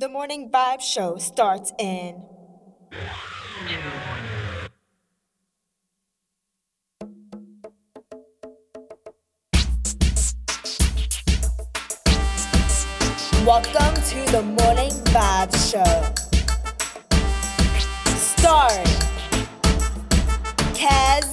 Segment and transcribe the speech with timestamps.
[0.00, 2.22] The Morning Vibe Show starts in.
[13.44, 16.14] Welcome to the Morning Vibe Show.
[18.16, 18.86] Starring
[20.72, 21.28] Kaz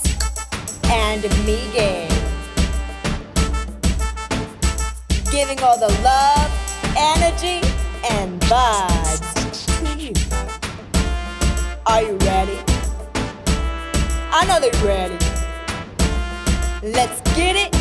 [0.92, 2.10] and Megan.
[5.32, 6.52] Giving all the love,
[6.98, 7.62] energy,
[8.12, 10.14] and vibes to you.
[11.86, 12.60] Are you ready?
[14.32, 15.18] I know they're ready.
[16.83, 17.74] Let's get it.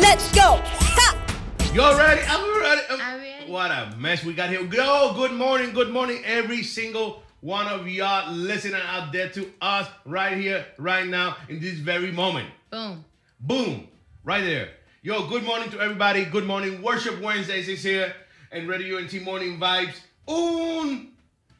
[0.00, 0.60] Let's go.
[0.62, 1.72] Ha!
[1.74, 2.20] Y'all ready?
[2.26, 2.82] I'm ready.
[2.90, 3.50] I'm ready.
[3.50, 4.64] What a mess we got here.
[4.64, 5.12] Go.
[5.14, 5.72] Good morning.
[5.72, 11.06] Good morning, every single one of y'all listening out there to us right here, right
[11.06, 12.48] now, in this very moment.
[12.70, 13.04] Boom.
[13.40, 13.88] Boom.
[14.24, 14.68] Right there.
[15.02, 16.24] Yo, good morning to everybody.
[16.24, 16.80] Good morning.
[16.80, 18.14] Worship Wednesdays is here.
[18.52, 19.94] And Radio NT Morning Vibes.
[20.28, 21.08] Un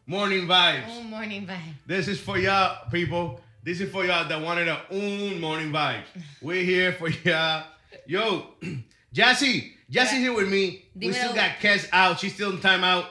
[0.07, 0.83] Morning Vibes.
[0.89, 1.75] Oh, morning Vibes.
[1.87, 3.41] This is for y'all, people.
[3.65, 6.03] This is for y'all that wanted a un morning vibes.
[6.43, 7.65] We're here for y'all.
[8.07, 8.49] Yo,
[9.13, 9.75] Jassy.
[9.89, 10.23] Jassy Yeah.
[10.23, 10.85] here with me.
[10.95, 12.19] We still got Kes out.
[12.19, 13.07] She's still in timeout.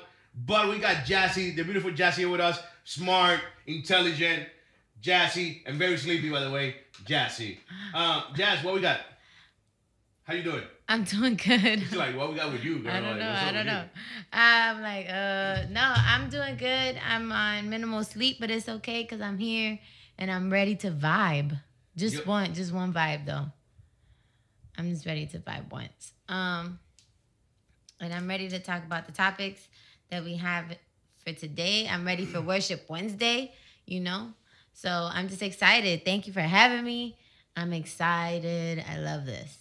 [0.46, 2.60] But we got Jassy, the beautiful Jassy here with us.
[2.84, 4.48] Smart, intelligent,
[5.02, 6.76] Jassy, and very sleepy, by the way.
[7.06, 7.60] Jassy.
[7.94, 9.00] Um, Jazz, what we got?
[10.24, 10.64] How you doing?
[10.88, 11.80] I'm doing good.
[11.82, 12.92] She's like, what we got with you, girl?
[12.92, 13.32] I don't Like, know.
[13.32, 13.84] I don't know.
[14.32, 16.98] I'm like, uh, no, I'm doing good.
[17.08, 19.80] I'm on minimal sleep, but it's okay because I'm here
[20.18, 21.60] and I'm ready to vibe.
[21.96, 22.26] Just Yep.
[22.26, 23.46] one, just one vibe though.
[24.78, 26.14] I'm just ready to vibe once.
[26.30, 26.80] Um,
[28.00, 29.68] and I'm ready to talk about the topics
[30.10, 30.66] that we have
[31.26, 31.88] for today.
[31.88, 33.54] I'm ready for Worship Wednesday.
[33.86, 34.34] You know,
[34.74, 36.06] so I'm just excited.
[36.06, 37.18] Thank you for having me.
[37.58, 38.84] I'm excited.
[38.90, 39.58] I love this.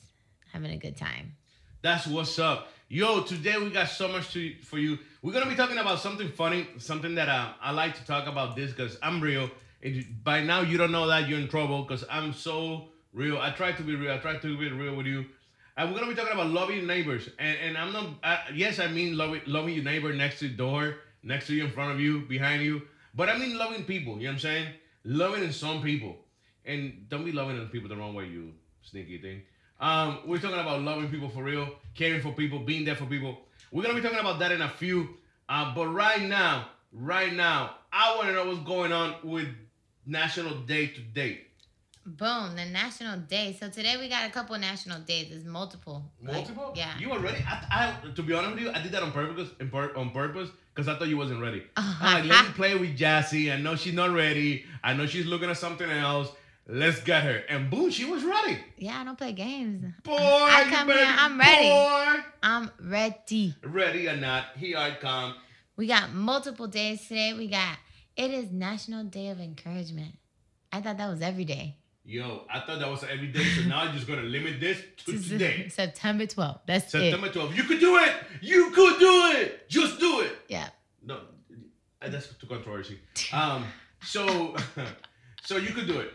[0.53, 1.37] Having a good time.
[1.83, 2.69] That's what's up.
[2.89, 4.99] Yo, today we got so much to, for you.
[5.23, 8.57] We're gonna be talking about something funny, something that uh, I like to talk about
[8.57, 9.49] this because I'm real.
[9.83, 13.39] And by now you don't know that you're in trouble because I'm so real.
[13.39, 14.13] I try to be real.
[14.13, 15.25] I try to be real with you.
[15.77, 17.29] And we're gonna be talking about loving neighbors.
[17.39, 18.07] And and I'm not.
[18.25, 21.65] I, yes, I mean loving loving your neighbor next to the door, next to you,
[21.65, 22.83] in front of you, behind you.
[23.15, 24.15] But I mean loving people.
[24.15, 24.69] You know what I'm saying?
[25.05, 26.17] Loving some people.
[26.65, 29.43] And don't be loving in people the wrong way, you sneaky thing.
[29.81, 33.41] Um, we're talking about loving people for real, caring for people, being there for people.
[33.73, 35.09] We're gonna be talking about that in a few.
[35.49, 39.49] Uh, but right now, right now, I want to know what's going on with
[40.07, 41.41] National Day today.
[42.07, 43.57] Boom, the national day.
[43.59, 45.29] So today we got a couple national days.
[45.31, 46.03] There's multiple.
[46.23, 46.73] Like, Multiple?
[46.75, 46.99] yeah.
[46.99, 47.45] You were ready?
[47.47, 49.51] I, I, to be honest with you, I did that on purpose,
[49.97, 51.63] on purpose, because I thought you wasn't ready.
[51.77, 53.53] I'm like, let me play with Jassy.
[53.53, 54.65] I know she's not ready.
[54.83, 56.31] I know she's looking at something else.
[56.73, 57.43] Let's get her.
[57.49, 58.59] And boom, she was ready.
[58.79, 59.85] yeah, I don't play games.
[60.05, 61.69] Boy, I come better here, I'm ready.
[61.69, 62.25] Boy.
[62.45, 63.57] I'm ready.
[63.65, 65.35] Ready or not, here I come.
[65.77, 67.35] We got multiple days today.
[67.35, 67.77] We got
[68.17, 70.17] it is National Day of Encouragement.
[70.73, 71.77] I thought that was every day.
[72.05, 75.21] Yo, I thought that was every day, so now I'm just gonna limit this to
[75.21, 75.69] today.
[75.71, 76.61] September 12th.
[76.67, 77.35] That's September it.
[77.35, 77.57] 12th.
[77.57, 78.15] You could do it!
[78.43, 79.69] You could do it!
[79.69, 80.37] Just do it!
[80.49, 80.69] Yeah.
[81.05, 81.21] No,
[82.01, 83.01] that's too controversy.
[83.33, 83.65] Um,
[84.03, 84.55] so,
[85.43, 86.13] so you could do it.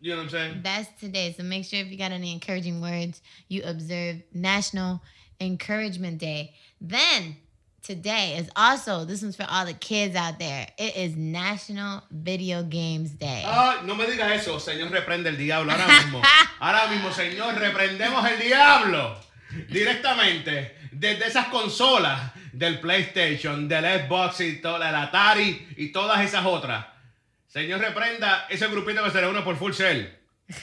[0.00, 0.60] You know what I'm saying?
[0.62, 1.34] That's today.
[1.36, 5.02] So make sure if you got any encouraging words, you observe National
[5.40, 6.54] Encouragement Day.
[6.80, 7.36] Then
[7.82, 10.68] today is also this one's for all the kids out there.
[10.78, 13.42] It is National Video Games Day.
[13.44, 16.22] Ah, no me digas eso, Señor, reprende el diablo ahora mismo.
[16.60, 19.16] Ahora mismo, Señor, reprendemos el diablo
[19.70, 26.44] directamente desde esas consolas del PlayStation, del Xbox y toda la Atari y todas esas
[26.44, 26.84] otras.
[27.48, 30.08] Señor, reprenda ese grupito que se reúne por Full Cell.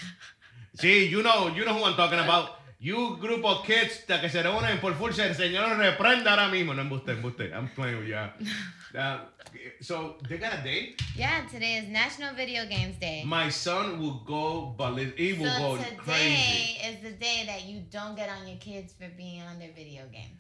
[0.78, 2.60] Sí, you know, you know who I'm talking about.
[2.80, 5.34] You group of kids that que se reúnen por Full Cell.
[5.34, 6.74] Señor, reprenda ahora mismo.
[6.74, 7.54] No embuste, embuste.
[7.54, 8.50] I'm playing with you.
[8.96, 9.20] Uh,
[9.82, 11.02] so, they got a date?
[11.18, 13.24] Yeah, today is National Video Games Day.
[13.26, 15.20] My son will go ballistic.
[15.20, 16.80] He will so go today crazy.
[16.82, 20.04] is the day that you don't get on your kids for being on their video
[20.14, 20.40] games.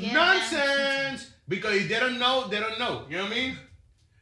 [0.00, 1.32] Get Nonsense!
[1.46, 3.04] Because if they don't know, they don't know.
[3.10, 3.58] You know what I mean?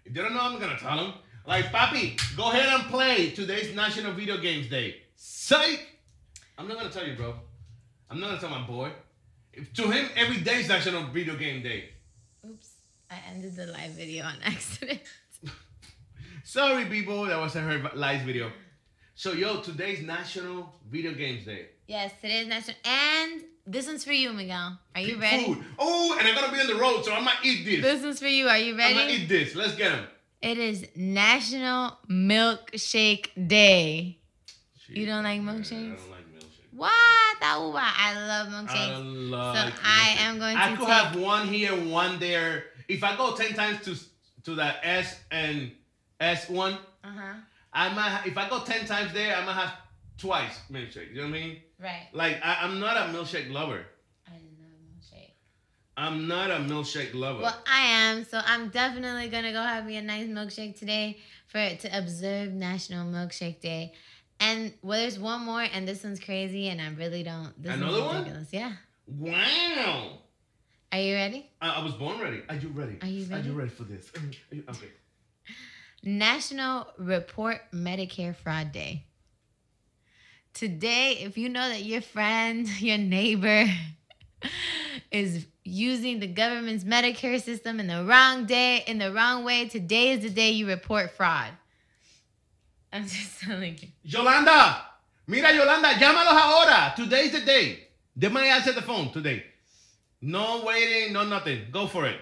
[0.05, 1.14] If they don't know, I'm gonna tell them.
[1.46, 4.96] Like, Papi, go ahead and play today's National Video Games Day.
[5.16, 5.87] Psych!
[6.58, 7.34] I'm not gonna tell you, bro.
[8.10, 8.90] I'm not gonna tell my boy.
[9.52, 11.90] If, to him, every day is National Video Game Day.
[12.48, 12.69] Oops,
[13.10, 15.00] I ended the live video on accident.
[16.44, 18.50] Sorry, people, that wasn't her live video.
[19.14, 21.66] So, yo, today's National Video Games Day.
[21.86, 24.78] yes, today's National, and this one's for you, Miguel.
[24.94, 25.44] Are you ready?
[25.44, 25.64] Food.
[25.78, 27.82] Oh, and I'm gonna be on the road, so I might eat this.
[27.82, 28.46] This one's for you.
[28.48, 28.94] Are you ready?
[28.94, 29.54] I'm gonna eat this.
[29.56, 30.04] Let's get him.
[30.42, 34.19] It is National Milkshake Day.
[34.88, 35.92] You don't like milkshakes?
[35.92, 36.72] I don't like milkshakes.
[36.72, 36.92] What?
[37.40, 37.56] That.
[37.56, 38.94] I love milkshakes.
[38.94, 39.56] I love.
[39.56, 40.62] So I am going to.
[40.62, 42.64] I could take- have one here, one there.
[42.88, 43.94] If I go ten times to
[44.44, 45.72] to the S and
[46.19, 46.72] S one,
[47.04, 47.34] Uh huh.
[47.72, 48.08] I might.
[48.08, 49.75] Ha- if I go ten times there, I might have
[50.19, 51.10] twice milkshake.
[51.10, 51.60] You know what I mean?
[51.78, 52.06] Right.
[52.12, 53.84] Like I, I'm not a milkshake lover.
[56.00, 56.23] I love milkshake.
[56.23, 57.43] I'm not a milkshake lover.
[57.43, 58.25] Well, I am.
[58.25, 63.06] So I'm definitely gonna go have me a nice milkshake today for to observe National
[63.06, 63.93] Milkshake Day.
[64.41, 67.52] And well, there's one more, and this one's crazy, and I really don't.
[67.62, 68.19] This Another is one?
[68.19, 68.49] ridiculous.
[68.52, 68.73] Yeah.
[69.06, 70.19] wow.
[70.93, 71.49] Are you ready?
[71.61, 72.43] I, I was born ready.
[72.49, 72.99] Are you ready?
[73.03, 73.49] Are you Are ready?
[73.49, 74.11] you ready for this?
[74.50, 74.88] You- okay.
[76.03, 79.05] National Report Medicare Fraud Day.
[80.55, 83.67] Today, if you know that your friend, your neighbor
[85.10, 90.10] is using the government's Medicare system in the wrong day, in the wrong way, today
[90.10, 91.50] is the day you report fraud.
[92.92, 93.88] I'm just telling you.
[94.02, 94.82] Yolanda,
[95.26, 96.92] mira Yolanda, llámalos ahora.
[96.96, 97.88] Today's the day.
[98.16, 99.44] They might answer the phone today.
[100.20, 101.66] No waiting, no nothing.
[101.70, 102.20] Go for it.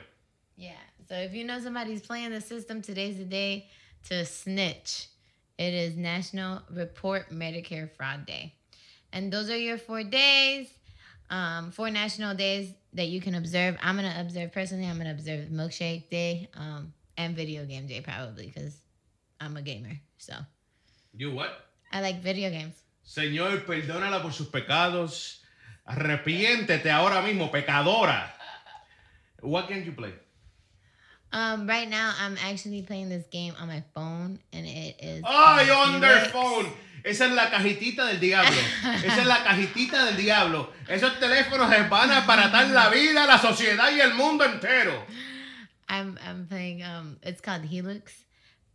[0.56, 0.72] Yeah.
[1.08, 3.68] So if you know somebody's playing the system, today's the day
[4.08, 5.08] to snitch.
[5.58, 8.54] It is National Report Medicare Fraud Day.
[9.12, 10.68] And those are your four days,
[11.30, 13.76] um, four national days that you can observe.
[13.82, 17.86] I'm going to observe personally, I'm going to observe Milkshake Day um, and Video Game
[17.86, 18.76] Day probably because
[19.40, 20.00] I'm a gamer.
[20.18, 20.34] So
[21.14, 21.50] You what?
[21.92, 22.74] I like video games.
[23.06, 25.40] Señor, perdónala por sus pecados.
[25.86, 28.30] Arrepiéntete ahora mismo, pecadora.
[29.40, 30.12] What game you play?
[31.32, 35.22] Um, right now, I'm actually playing this game on my phone, and it is.
[35.26, 36.32] ¡Ay, um, under Helix.
[36.32, 36.66] phone!
[37.04, 38.56] Esa es la cajitita del diablo.
[39.04, 40.72] Esa es la cajitita del diablo.
[40.88, 45.04] Esos teléfonos van a la vida, la sociedad y el mundo entero.
[45.88, 48.12] I'm I'm playing um it's called Helix,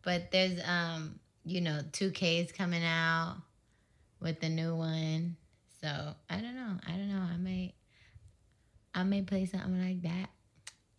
[0.04, 3.38] but there's um you know 2Ks coming out
[4.20, 5.38] with the new one.
[5.82, 5.88] So
[6.30, 6.80] I don't know.
[6.88, 7.22] I don't know.
[7.22, 7.74] I may
[8.96, 10.30] I may play something like that.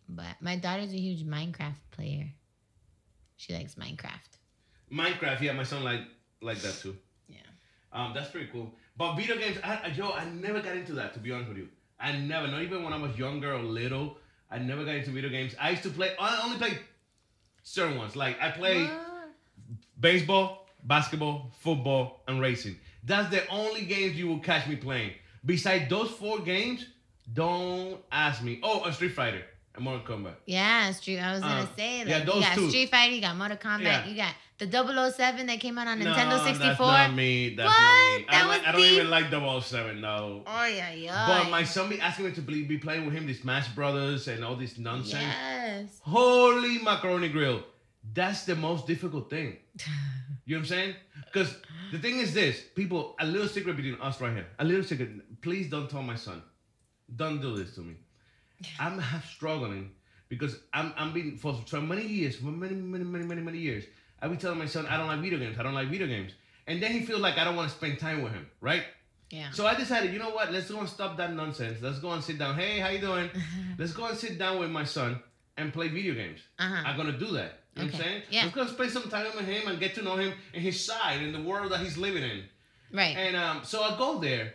[0.07, 2.27] But my daughter's a huge Minecraft player.
[3.37, 4.39] She likes Minecraft.
[4.91, 6.01] Minecraft, yeah, my son like
[6.41, 6.95] like that too.
[7.95, 8.71] Um, that's pretty cool.
[8.97, 11.13] But video games, I, I, yo, I never got into that.
[11.13, 11.69] To be honest with you,
[11.99, 12.47] I never.
[12.47, 14.17] Not even when I was younger or little,
[14.51, 15.55] I never got into video games.
[15.59, 16.11] I used to play.
[16.19, 16.77] I only play
[17.63, 18.15] certain ones.
[18.15, 19.29] Like I play What?
[19.99, 22.77] baseball, basketball, football, and racing.
[23.03, 25.11] That's the only games you will catch me playing.
[25.45, 26.85] Besides those four games,
[27.33, 28.59] don't ask me.
[28.61, 29.43] Oh, a Street Fighter
[29.75, 30.35] and Mortal Kombat.
[30.45, 31.19] Yeah, Street.
[31.19, 32.69] I was gonna Uh, say like yeah, you those got two.
[32.69, 34.05] Street Fighter, you got Mortal Kombat, Yeah.
[34.07, 36.57] you got the 007 that came out on No, Nintendo 64.
[36.67, 36.79] That's
[37.09, 37.55] not me.
[37.55, 37.81] That's What?
[37.81, 38.25] not me.
[38.27, 40.43] I That don't, was like, I don't the- even like 007, no.
[40.47, 41.27] Oh yeah, yeah.
[41.27, 44.27] But my son be asking me to be, be playing with him, the Smash Brothers
[44.27, 45.21] and all this nonsense.
[45.23, 45.99] Yes.
[46.01, 47.63] Holy macaroni grill.
[48.13, 49.57] That's the most difficult thing.
[50.47, 50.95] You know what I'm saying?
[51.25, 51.55] Because
[51.91, 54.45] the thing is this, people, a little secret between us right here.
[54.59, 55.41] A little secret.
[55.41, 56.43] Please don't tell my son.
[57.15, 57.95] Don't do this to me.
[58.79, 59.91] I'm half struggling
[60.29, 63.85] because I'm I'm being for so many years, for many, many, many, many, many years.
[64.21, 65.57] I be telling my son I don't like video games.
[65.59, 66.31] I don't like video games.
[66.67, 68.83] And then he feels like I don't want to spend time with him, right?
[69.29, 69.51] Yeah.
[69.51, 70.51] So I decided, you know what?
[70.51, 71.79] Let's go and stop that nonsense.
[71.81, 72.55] Let's go and sit down.
[72.55, 73.29] Hey, how you doing?
[73.77, 75.19] Let's go and sit down with my son
[75.57, 76.39] and play video games.
[76.59, 76.83] Uh-huh.
[76.85, 77.59] I'm gonna do that.
[77.75, 77.97] You know what I'm Okay.
[77.97, 78.21] saying?
[78.29, 78.43] Yeah.
[78.43, 80.83] Let's go and spend some time with him and get to know him and his
[80.83, 82.43] side and the world that he's living in.
[82.93, 83.15] Right.
[83.17, 84.53] And um, so I go there.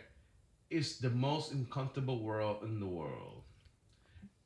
[0.69, 3.40] It's the most uncomfortable world in the world.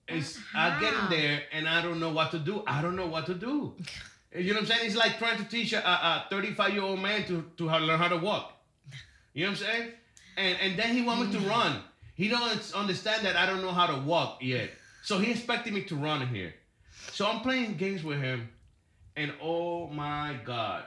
[0.08, 2.64] It's I get in there and I don't know what to do.
[2.68, 3.74] I don't know what to do.
[4.36, 4.86] You know what I'm saying?
[4.86, 8.00] It's like trying to teach a, a 35 year old man to to how, learn
[8.00, 8.54] how to walk.
[9.34, 9.92] You know what I'm saying?
[10.38, 11.82] And and then he want me to run.
[12.16, 14.70] He don't understand that I don't know how to walk yet.
[15.04, 16.54] So he expected me to run here.
[17.12, 18.50] So I'm playing games with him,
[19.16, 20.86] and oh my god,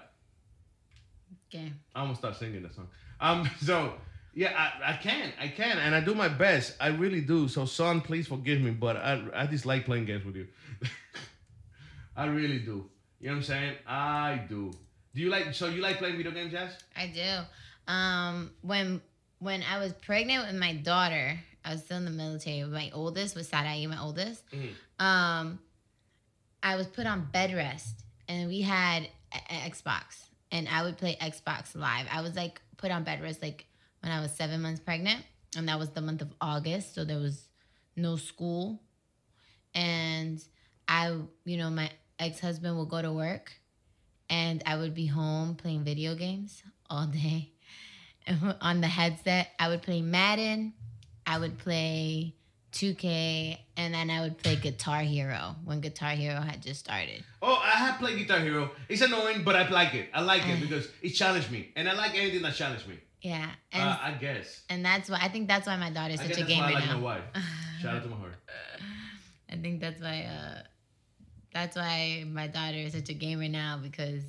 [1.49, 1.73] Okay.
[1.95, 2.89] I almost start singing the song.
[3.21, 3.95] Um, so
[4.39, 6.77] yeah, I, I can, I can, and I do my best.
[6.81, 7.49] I really do.
[7.49, 10.47] So son, please forgive me, but I I just like playing games with you.
[12.17, 12.89] I really do.
[13.21, 13.75] You know what I'm saying?
[13.87, 14.73] I do.
[15.15, 15.55] Do you like?
[15.55, 16.71] So you like playing video games, Jazz?
[16.97, 17.93] I do.
[17.93, 19.01] Um, when
[19.41, 22.63] when I was pregnant with my daughter, I was still in the military.
[22.65, 24.43] My oldest was Sarai, my oldest.
[24.53, 24.71] Mhm.
[25.05, 25.59] Um,
[26.63, 30.05] I was put on bed rest, and we had a- a Xbox,
[30.53, 32.07] and I would play Xbox Live.
[32.11, 33.67] I was like put on bed rest like
[34.01, 35.25] when I was seven months pregnant,
[35.57, 37.49] and that was the month of August, so there was
[37.97, 38.81] no school,
[39.75, 40.43] and
[40.87, 43.53] I, you know, my ex husband would go to work,
[44.31, 47.53] and I would be home playing video games all day.
[48.61, 50.75] on the headset, I would play Madden,
[51.27, 52.35] I would play
[52.73, 57.25] 2K, and then I would play Guitar Hero when Guitar Hero had just started.
[57.41, 58.71] Oh, I have played Guitar Hero.
[58.89, 60.11] It's annoying, but I like it.
[60.13, 62.99] I like it because it challenged me, and I like anything that challenges me.
[63.23, 64.63] Yeah, and Uh, I guess.
[64.71, 66.69] and that's why I think that's why my daughter's I such a that's why I
[66.71, 67.01] gamer like my now.
[67.01, 67.25] wife.
[67.83, 68.35] Shout out to my heart.
[69.51, 70.63] I think that's why uh
[71.53, 74.23] that's why my daughter is such a gamer now because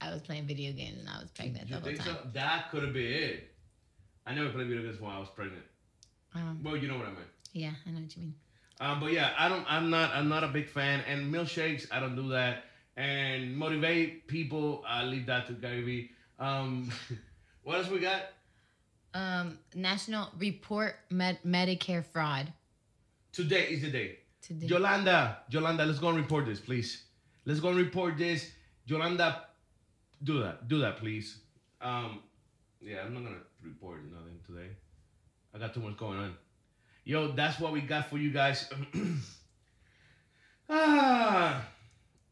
[0.00, 2.06] I was playing video games and I was pregnant the whole time.
[2.06, 2.28] so?
[2.32, 3.54] That could have been it.
[4.26, 5.62] I never played video games while I was pregnant.
[6.34, 7.28] Um, Well, you know what I meant.
[7.52, 8.34] yeah, I know what you mean.
[8.80, 9.64] Um, but yeah, I don't.
[9.70, 10.14] I'm not.
[10.14, 11.00] I'm not a big fan.
[11.06, 12.64] And milkshakes, I don't do that.
[12.96, 16.10] And motivate people, I leave that to Gary Vee.
[16.40, 16.90] Um,
[17.62, 18.22] what else we got?
[19.14, 22.52] Um, National Report Med- Medicare Fraud
[23.32, 24.18] Today is the day.
[24.42, 24.66] today.
[24.66, 27.04] Yolanda, Yolanda, let's go and report this, please.
[27.44, 28.50] Let's go and report this.
[28.86, 29.44] Yolanda,
[30.22, 30.68] do that.
[30.68, 31.38] Do that, please.
[31.80, 32.20] Um,
[32.80, 34.70] yeah, I'm not gonna report nothing today.
[35.54, 36.34] I got too much going on.
[37.04, 38.70] Yo, that's what we got for you guys.
[40.68, 41.64] ah,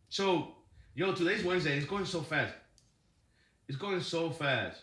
[0.09, 0.55] so
[0.95, 1.77] yo, today's Wednesday.
[1.77, 2.55] It's going so fast.
[3.69, 4.81] It's going so fast.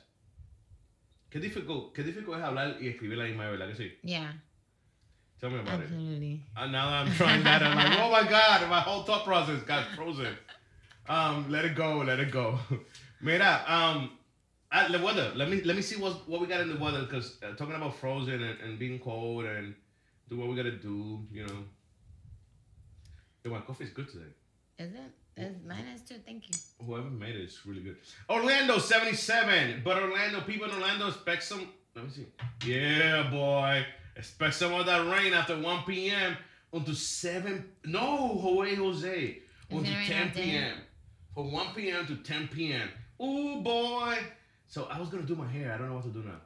[1.30, 3.98] Qué difícil, qué difícil es hablar y escribir la misma ¿verdad que sí?
[4.04, 4.32] yeah,
[5.40, 5.84] Tell me about it.
[5.84, 6.42] absolutely.
[6.56, 9.62] And now that I'm trying that, I'm like, oh my god, my whole thought process
[9.64, 10.36] got frozen.
[11.08, 12.58] Um, let it go, let it go.
[13.22, 14.18] Mira, um,
[14.72, 15.32] uh, the weather.
[15.36, 17.76] Let me let me see what what we got in the weather because uh, talking
[17.76, 19.76] about frozen and, and being cold and
[20.30, 21.64] do what we gotta do, you know.
[23.44, 24.34] Yo, my coffee is good today.
[24.80, 25.12] Is it?
[25.38, 26.16] It's, mine is too.
[26.26, 26.56] Thank you.
[26.86, 27.98] Whoever made it is really good.
[28.30, 31.70] Orlando 77, but Orlando people in Orlando expect some.
[31.96, 32.28] Let me see.
[32.68, 36.36] Yeah, boy, expect some of that rain after 1 p.m.
[36.74, 37.64] until 7.
[37.86, 39.40] No, Jose Jose
[39.70, 40.78] until 10 p.m.
[41.34, 42.08] From 1 p.m.
[42.08, 42.90] to 10 p.m.
[43.22, 44.18] Ooh, boy.
[44.68, 45.74] So I was gonna do my hair.
[45.74, 46.42] I don't know what to do now.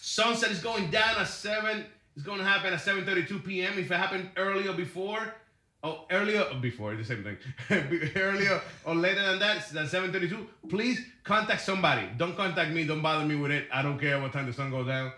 [0.00, 1.84] Sunset is going down at 7.
[2.16, 3.78] It's gonna happen at 7:32 p.m.
[3.78, 5.34] If it happened earlier before,
[5.82, 7.36] oh earlier oh, before the same thing,
[8.16, 12.08] earlier or later than that, than 7:32, please contact somebody.
[12.16, 12.86] Don't contact me.
[12.86, 13.66] Don't bother me with it.
[13.72, 15.12] I don't care what time the sun goes down.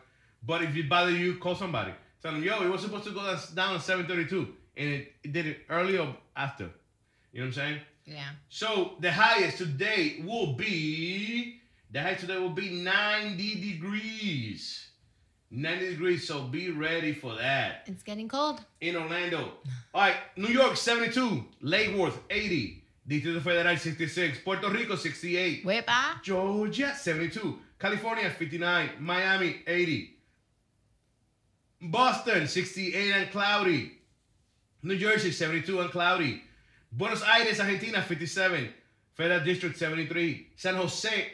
[0.46, 1.92] But if it bother you, call somebody.
[2.22, 3.22] Tell them, yo, it was supposed to go
[3.54, 6.70] down at 7:32, and it, it did it earlier or after.
[7.32, 7.80] You know what I'm saying?
[8.06, 8.28] Yeah.
[8.48, 11.60] So the highest today will be
[11.92, 14.89] the highest today will be 90 degrees.
[15.50, 17.82] 90 degrees, so be ready for that.
[17.86, 18.60] It's getting cold.
[18.80, 19.54] In Orlando.
[19.92, 26.22] All right, New York 72, Lake Worth 80, Distrito Federal 66, Puerto Rico 68, Wepa.
[26.22, 30.16] Georgia 72, California 59, Miami 80,
[31.82, 33.98] Boston 68 and cloudy,
[34.82, 36.42] New Jersey 72 and cloudy,
[36.92, 38.68] Buenos Aires, Argentina 57,
[39.14, 41.32] Federal District 73, San Jose,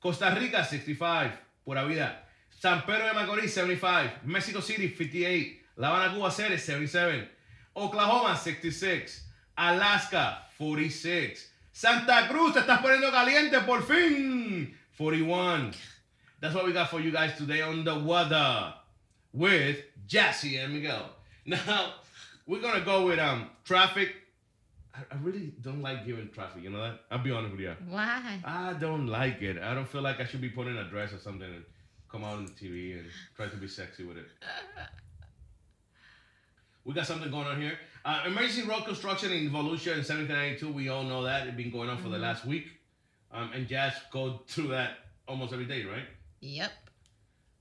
[0.00, 1.30] Costa Rica 65,
[1.64, 2.21] pura vida,
[2.62, 7.28] San Pedro de Macorís 75, Mexico City 58, La Habana, Cuba City 77,
[7.74, 15.72] Oklahoma 66, Alaska 46, Santa Cruz, te estás poniendo caliente por fin 41.
[16.40, 18.72] That's what we got for you guys today on the weather
[19.32, 21.10] with Jassy and Miguel.
[21.44, 21.94] Now
[22.46, 24.14] we're gonna go with um traffic.
[24.94, 26.62] I, I really don't like giving traffic.
[26.62, 27.00] You know that?
[27.10, 27.74] I'll be honest with you.
[27.88, 28.40] Why?
[28.44, 29.58] I don't like it.
[29.58, 31.64] I don't feel like I should be putting a dress or something
[32.12, 34.26] come out on the TV and try to be sexy with it.
[36.84, 37.78] We got something going on here.
[38.04, 40.70] Uh, emergency road construction in Volusia in 1792.
[40.70, 41.46] We all know that.
[41.46, 42.66] It's been going on for the last week.
[43.32, 46.04] Um, and Jazz go through that almost every day, right?
[46.40, 46.70] Yep.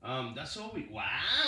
[0.04, 0.88] Um, that's all we.
[0.92, 1.04] Wow,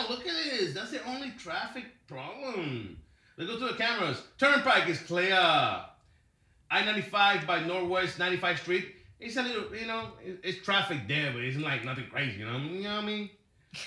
[0.10, 0.74] look at this.
[0.74, 2.98] That's the only traffic problem.
[3.36, 4.22] Let's go to the cameras.
[4.38, 5.33] Turnpike is clear.
[5.33, 8.95] I 95 by Northwest 95 Street.
[9.24, 12.58] It's a little, you know, it's traffic there, but it's like nothing crazy, you know?
[12.58, 13.30] You know what I mean?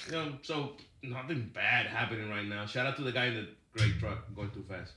[0.07, 2.67] You know, so nothing bad happening right now.
[2.67, 4.93] Shout out to the guy in the gray truck going too fast.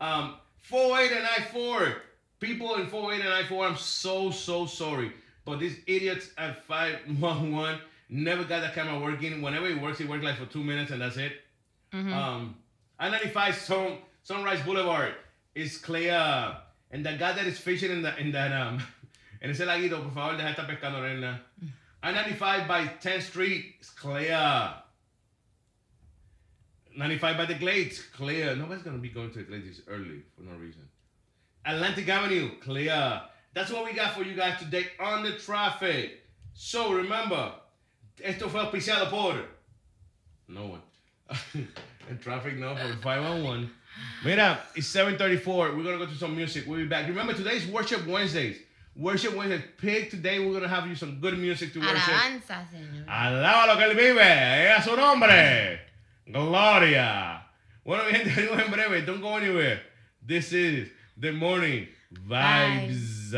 [0.00, 1.94] Um, 48 and I-4.
[2.40, 5.12] People in 48 and I-4, I'm so, so sorry.
[5.44, 9.40] But these idiots at 511 never got the camera working.
[9.40, 11.32] Whenever it works, it works like for two minutes and that's it.
[11.92, 12.12] Mhm.
[12.12, 12.56] Um,
[12.98, 15.14] I-95 Sun, Sunrise Boulevard
[15.54, 16.56] is clear.
[16.90, 18.82] And the guy that is fishing in, the, in that, um,
[19.44, 21.44] en ese laguito, por favor, deja de estar pescando, nena.
[22.02, 24.74] I-95 by 10th Street clear.
[26.96, 28.56] 95 by the Glades, clear.
[28.56, 30.88] Nobody's gonna be going to the Glades early for no reason.
[31.66, 33.20] Atlantic Avenue, clear.
[33.52, 36.22] That's what we got for you guys today on the traffic.
[36.54, 37.52] So remember,
[38.22, 39.44] esto fue auspiciado por
[40.48, 40.82] no one.
[42.08, 43.70] and traffic now for 511.
[44.24, 45.76] Mira, it's 734.
[45.76, 46.64] We're gonna go to some music.
[46.66, 47.08] We'll be back.
[47.08, 48.56] Remember, today's Worship Wednesdays.
[48.96, 49.64] Worship Wednesdays.
[49.80, 50.38] Pick today.
[50.38, 51.96] We're gonna have you some good music to worship.
[51.96, 53.04] Alabanza, señor.
[53.08, 55.80] Alaba lo que él vive, a su nombre.
[56.26, 57.46] Gloria.
[57.84, 59.02] Bueno, mi gente, venimos en breve.
[59.02, 59.82] Don't go anywhere.
[60.26, 60.88] This is
[61.20, 63.32] the morning vibes.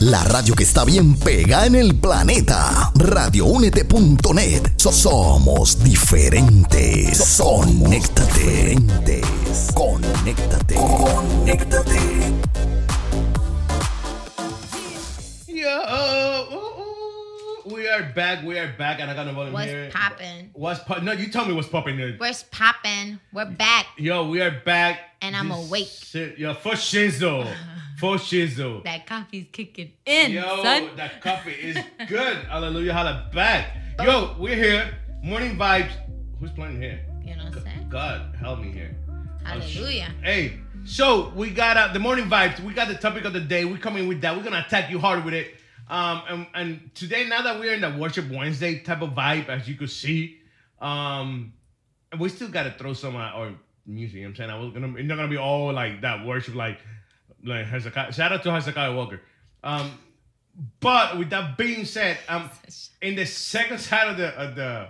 [0.00, 2.92] La radio que está bien pega en el planeta.
[2.94, 4.74] Radioúnete.net.
[4.76, 7.36] So- somos diferentes.
[7.36, 8.76] Conéctate.
[8.76, 9.72] Diferentes.
[9.74, 10.74] Conéctate.
[10.76, 11.98] Conéctate.
[17.70, 18.44] We are back.
[18.44, 19.90] We are back, and I got no volume What's here.
[19.92, 20.50] poppin'?
[20.54, 21.02] What's pop?
[21.02, 22.14] No, you tell me what's popping there.
[22.16, 23.20] Where's poppin'?
[23.32, 23.86] We're back.
[23.96, 25.00] Yo, we are back.
[25.20, 25.88] And I'm This awake.
[25.88, 27.52] Shit, yo, for shizzle,
[27.98, 28.84] for shizzle.
[28.84, 30.90] That coffee's kicking in, Yo, son.
[30.96, 31.76] that coffee is
[32.08, 32.36] good.
[32.48, 33.76] Hallelujah, holla back.
[34.02, 34.94] Yo, we're here.
[35.22, 35.90] Morning vibes.
[36.40, 37.00] Who's playing here?
[37.24, 37.88] You know what I'm saying?
[37.88, 38.96] God help me here.
[39.44, 40.12] Hallelujah.
[40.22, 42.60] Hey, so we got uh, the morning vibes.
[42.60, 43.64] We got the topic of the day.
[43.64, 44.36] We're coming with that.
[44.36, 45.54] We're gonna attack you hard with it.
[45.88, 49.68] Um, and, and today, now that we're in the worship Wednesday type of vibe, as
[49.68, 50.38] you could see,
[50.80, 51.52] um,
[52.12, 53.52] and we still gotta throw some uh, our
[53.86, 54.16] music.
[54.16, 54.50] You know what I'm saying?
[54.50, 56.78] I was gonna, it's not gonna be all like that worship, like
[57.44, 58.12] like Hezekiah.
[58.12, 59.20] Shout out to Hezekiah Walker.
[59.64, 59.92] Um,
[60.80, 62.50] but with that being said, um,
[63.00, 64.88] in the second side of the of the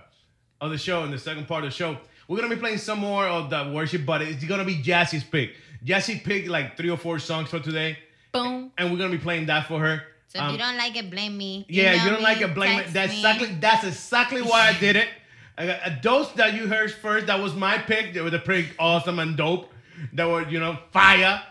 [0.61, 2.99] of the show, in the second part of the show, we're gonna be playing some
[2.99, 5.53] more of the worship, but it's gonna be Jassie's pick.
[5.85, 7.99] Jassie picked like three or four songs for today,
[8.33, 8.73] Boom.
[8.77, 10.03] and we're gonna be playing that for her.
[10.29, 11.65] So if Um, you don't like it, blame me.
[11.69, 12.93] yeah, Email you don't me, like it, blame it.
[12.93, 13.19] That's me.
[13.19, 15.09] exactly that's exactly why I did it.
[15.57, 18.13] I got- those that you heard first, that was my pick.
[18.15, 19.73] They were the pretty awesome and dope.
[20.13, 21.43] That were you know fire.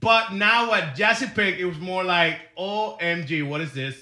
[0.00, 3.96] But now what Jassy picked, it was more like, OMG, what is this?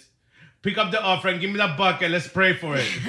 [0.62, 2.86] Pick up the offering, give me that bucket, let's pray for it.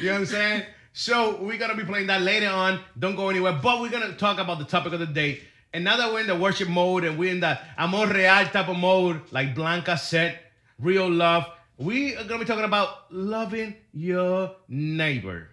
[0.00, 0.62] you know what I'm saying?
[0.92, 2.80] So we're gonna be playing that later on.
[2.98, 3.58] Don't go anywhere.
[3.62, 5.40] But we're gonna talk about the topic of the day.
[5.76, 8.68] And now that we're in the worship mode and we're in the amor real type
[8.68, 10.38] of mode, like Blanca said,
[10.78, 11.44] real love,
[11.76, 15.50] we are gonna be talking about loving your neighbor.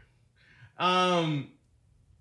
[0.79, 1.49] Um,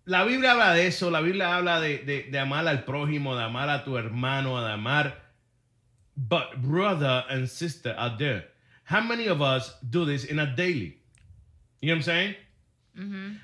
[0.04, 1.10] la Biblia habla de eso.
[1.10, 4.72] La Biblia habla de, de, de amar al prójimo, de amar a tu hermano, de
[4.72, 5.12] amar.
[6.16, 8.46] But brother and sister out there,
[8.82, 10.96] how many of us do this in a daily?
[11.80, 12.34] You know what I'm saying?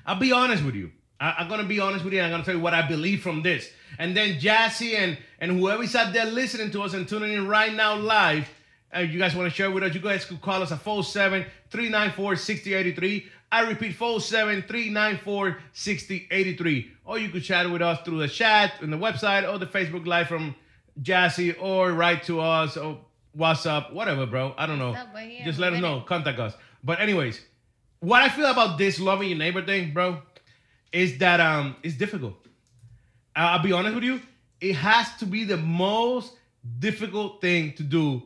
[0.05, 0.91] I'll be honest with you.
[1.19, 2.19] I, I'm gonna be honest with you.
[2.19, 3.69] And I'm gonna tell you what I believe from this.
[3.97, 7.73] And then Jassy and and whoever's out there listening to us and tuning in right
[7.73, 8.49] now live,
[8.95, 9.93] uh, you guys want to share with us?
[9.93, 13.25] You guys could call us at 47 394 6083.
[13.51, 16.91] I repeat, 47 394 6083.
[17.05, 20.05] Or you could chat with us through the chat in the website or the Facebook
[20.05, 20.55] Live from
[21.01, 22.99] Jassy or write to us or
[23.37, 24.53] WhatsApp, whatever, bro.
[24.57, 24.93] I don't know.
[24.93, 25.07] Up,
[25.43, 26.01] Just let us know.
[26.01, 26.53] Contact us.
[26.83, 27.41] But anyways,
[28.01, 30.21] what I feel about this loving your neighbor thing, bro,
[30.91, 32.35] is that um it's difficult.
[33.35, 34.21] I'll be honest with you.
[34.59, 36.33] It has to be the most
[36.79, 38.23] difficult thing to do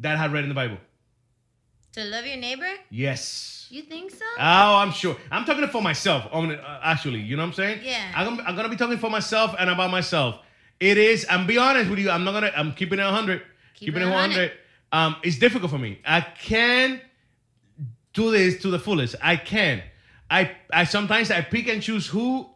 [0.00, 0.78] that I read in the Bible.
[1.92, 2.68] To love your neighbor?
[2.90, 3.66] Yes.
[3.70, 4.24] You think so?
[4.38, 5.16] Oh, I'm sure.
[5.30, 6.26] I'm talking for myself.
[6.32, 7.80] On uh, actually, you know what I'm saying?
[7.82, 8.12] Yeah.
[8.14, 10.40] I'm, I'm gonna be talking for myself and about myself.
[10.80, 11.26] It is.
[11.28, 12.10] I'm be honest with you.
[12.10, 12.52] I'm not gonna.
[12.56, 13.42] I'm keeping it 100.
[13.74, 14.36] Keep keeping it it 100.
[14.36, 14.52] 100.
[14.90, 16.00] Um, it's difficult for me.
[16.04, 17.00] I can
[18.12, 19.16] do this to the fullest.
[19.22, 19.82] I can.
[20.30, 22.46] I I sometimes I pick and choose who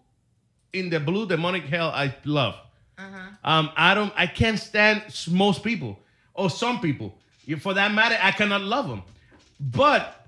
[0.73, 2.57] in the blue demonic hell I love.
[2.99, 3.19] Uh-huh.
[3.45, 4.13] Um, I don't.
[4.17, 5.99] I can't stand most people
[6.35, 7.15] or some people.
[7.59, 9.03] For that matter, I cannot love them.
[9.59, 10.27] But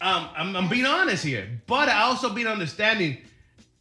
[0.00, 1.48] um, I'm, I'm being honest here.
[1.66, 3.18] But I also been understanding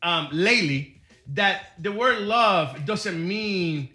[0.03, 0.99] um, lately
[1.33, 3.89] that the word love doesn't mean.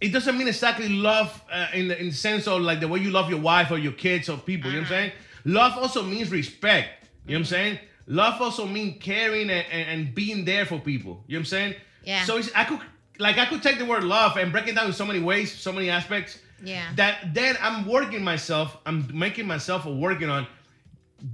[0.00, 3.00] It doesn't mean exactly love uh, in the in the sense of like the way
[3.00, 4.70] you love your wife or your kids or people.
[4.70, 5.12] You know what I'm saying?
[5.44, 7.06] Love also means respect.
[7.26, 7.78] You know what I'm saying?
[8.06, 11.22] Love also means caring and, and, and being there for people.
[11.26, 11.74] You know what I'm saying?
[12.04, 12.24] Yeah.
[12.24, 12.80] So it's, I could
[13.18, 15.52] like I could take the word love and break it down in so many ways,
[15.52, 16.38] so many aspects.
[16.62, 16.84] Yeah.
[16.96, 18.78] That then I'm working myself.
[18.86, 20.46] I'm making myself or working on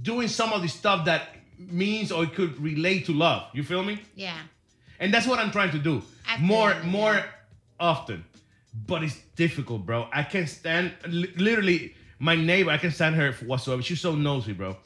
[0.01, 3.47] doing some of the stuff that means or could relate to love.
[3.53, 4.01] You feel me?
[4.15, 4.37] Yeah.
[4.99, 7.23] And that's what I'm trying to do feel more more
[7.79, 8.25] often.
[8.87, 10.09] But it's difficult, bro.
[10.11, 12.71] I can't stand literally my neighbor.
[12.71, 13.81] I can stand her whatsoever.
[13.81, 14.77] She's so nosy, bro.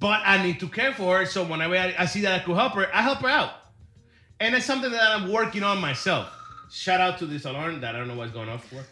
[0.00, 1.26] But I need to care for her.
[1.26, 3.50] So whenever I, I see that I could help her, I help her out.
[4.40, 6.30] And it's something that I'm working on myself.
[6.70, 8.84] Shout out to this alarm that I don't know what's going off for.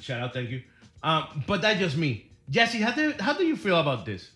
[0.00, 0.62] Shout out, thank you.
[1.02, 2.30] Um, but that's just me.
[2.50, 4.30] Jesse, how do how do you feel about this?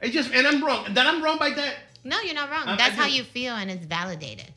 [0.00, 0.94] It's just, and I'm wrong.
[0.94, 1.74] That I'm wrong by that.
[2.04, 2.66] No, you're not wrong.
[2.68, 4.52] I- I That's how you feel and it's validated.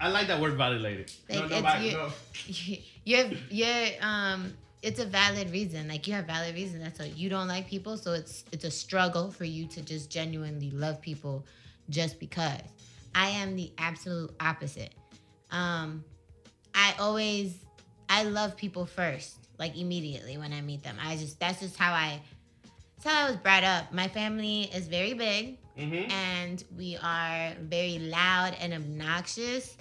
[0.00, 1.12] I like that word validated.
[1.28, 2.78] Like, no, it's no, you- no.
[3.04, 4.54] you're you're um
[4.86, 5.88] it's a valid reason.
[5.88, 6.78] Like you have valid reason.
[6.80, 7.96] That's why you don't like people.
[7.96, 11.44] So it's it's a struggle for you to just genuinely love people
[11.90, 12.60] just because.
[13.14, 14.94] I am the absolute opposite.
[15.50, 16.04] Um
[16.74, 17.54] i always
[18.10, 20.96] i love people first like immediately when i meet them.
[21.02, 22.20] I just that's just how i
[22.96, 23.92] that's how i was brought up.
[23.92, 26.10] My family is very big Mhm.
[26.10, 29.76] and we are very loud and obnoxious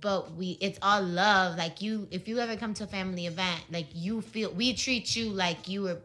[0.00, 1.56] but we it's all love.
[1.56, 5.16] Like you if you ever come to a family event like you feel we treat
[5.16, 5.98] you like you were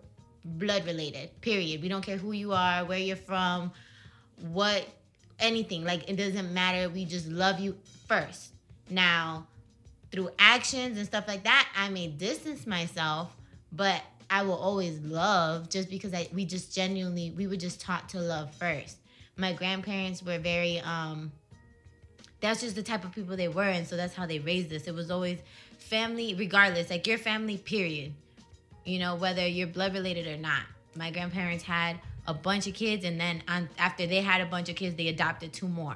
[0.46, 1.82] blood related period.
[1.82, 3.72] We don't care who you are where you're from
[4.38, 4.88] what
[5.39, 5.84] anything.
[5.84, 6.89] Like it doesn't matter.
[6.89, 8.52] We just love you first.
[8.89, 9.48] Now
[10.13, 13.36] through actions and stuff like that i may distance myself
[13.72, 18.08] but i will always love just because i we just genuinely we were just taught
[18.08, 18.98] to love first.
[19.36, 21.32] My grandparents were very um
[22.43, 24.84] that's just the type of people they were and so that's how they raised us.
[24.84, 25.39] It was always
[25.77, 28.12] family regardless like your family period.
[28.84, 30.63] You know whether you're blood related or not.
[30.93, 34.67] My grandparents had a bunch of kids and then on, after they had a bunch
[34.67, 35.95] of kids they adopted two more.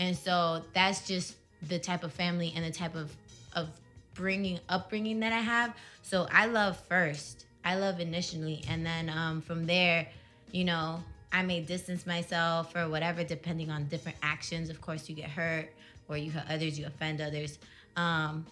[0.00, 3.14] And so that's just the type of family and the type of
[3.52, 3.68] of
[4.14, 5.72] bringing upbringing that i have.
[6.02, 7.46] So i love first.
[7.64, 10.08] I love initially and then um, from there
[10.50, 11.00] you know
[11.36, 14.70] I may distance myself or whatever, depending on different actions.
[14.70, 15.70] Of course, you get hurt
[16.08, 17.58] or you hurt others, you offend others.
[17.94, 18.46] Um,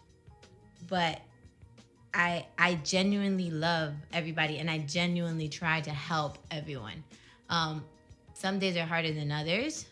[0.87, 1.23] but
[2.13, 7.03] I I genuinely love everybody and I genuinely try to help everyone.
[7.49, 7.83] Um,
[8.35, 9.87] some days are harder than others,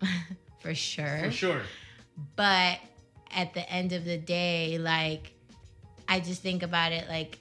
[0.60, 1.18] for sure.
[1.24, 1.62] For sure.
[2.36, 2.78] But
[3.32, 5.32] at the end of the day, like
[6.06, 7.40] I just think about it like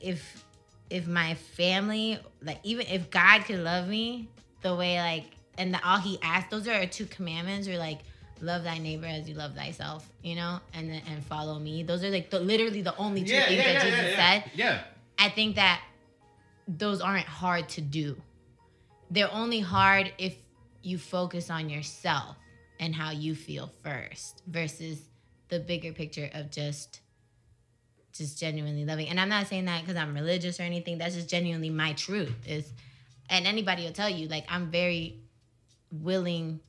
[0.00, 0.44] if
[0.90, 4.28] if my family, like even if God could love me
[4.62, 5.24] the way like
[5.56, 8.00] and the, all he asked, those are our two commandments or like
[8.40, 11.82] love thy neighbor as you love thyself, you know, and then and follow me.
[11.82, 14.08] Those are like the, literally the only two Yeah, things yeah, that yeah, Jesus yeah,
[14.10, 14.40] yeah.
[14.42, 14.50] said.
[14.54, 14.82] Yeah.
[15.18, 15.80] I think that
[16.66, 18.16] those aren't hard to do.
[19.10, 20.36] They're only hard if
[20.82, 22.36] you focus on yourself
[22.78, 25.00] and how you feel first versus
[25.48, 27.00] the bigger picture of just
[28.12, 29.08] just genuinely loving.
[29.08, 30.98] And I'm not saying that because I'm religious or anything.
[30.98, 32.34] That's just genuinely my truth.
[32.46, 32.72] Is
[33.28, 35.20] and anybody will tell you like I'm very
[35.90, 36.60] willing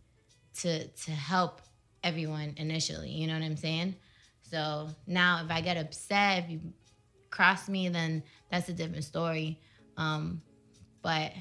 [0.60, 1.62] to to help
[2.04, 3.10] everyone initially.
[3.10, 3.95] You know what I'm saying?
[4.41, 6.60] So now if I get upset, if you
[7.30, 9.60] cross me, then that's a different story.
[9.97, 10.41] Um,
[11.01, 11.32] but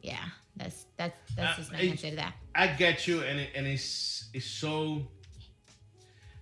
[0.00, 0.24] yeah,
[0.56, 2.34] that's that's that's just my answer to that.
[2.54, 5.02] I get you, and it, and it's it's so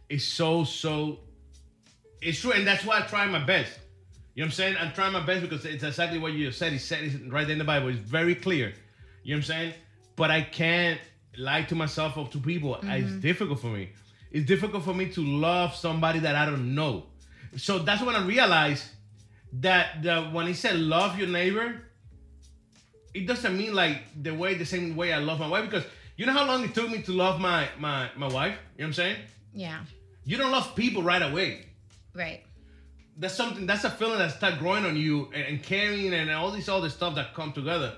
[0.09, 1.20] it's so so
[2.20, 3.78] it's true, and that's why I try my best.
[4.35, 4.76] You know what I'm saying?
[4.78, 6.72] I'm trying my best because it's exactly what you said.
[6.72, 7.88] He said it right there in the Bible.
[7.88, 8.72] It's very clear.
[9.22, 9.74] You know what I'm saying?
[10.16, 11.00] But I can't
[11.37, 12.76] lie to myself or to people.
[12.76, 13.20] It's mm-hmm.
[13.20, 13.90] difficult for me.
[14.30, 17.06] It's difficult for me to love somebody that I don't know.
[17.56, 18.85] So that's when I realized
[19.54, 21.83] that the, when he said love your neighbor,
[23.12, 25.85] it doesn't mean like the way the same way I love my wife because
[26.16, 28.54] you know how long it took me to love my my my wife.
[28.76, 29.16] You know what I'm saying?
[29.52, 29.80] Yeah,
[30.24, 31.66] You don't love people right away.
[32.14, 32.42] Right.
[33.16, 33.66] That's something.
[33.66, 36.88] That's a feeling that start growing on you and, and carrying and all these other
[36.88, 37.92] stuff that come together.